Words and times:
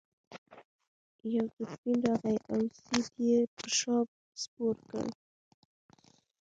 یو 1.35 1.45
دولفین 1.55 1.97
راغی 2.07 2.37
او 2.51 2.59
سید 2.83 3.11
یې 3.27 3.39
په 3.55 3.65
شا 3.77 3.97
سپور 4.41 4.75
کړ. 4.89 5.05